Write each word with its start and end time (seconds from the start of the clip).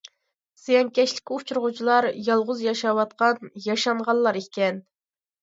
زىيانكەشلىككە 0.61 1.37
ئۇچرىغۇچىلار 1.39 2.07
يالغۇز 2.29 2.65
ياشاۋاتقان 2.69 3.53
ياشانغانلار 3.67 4.43
ئىكەن. 4.43 4.83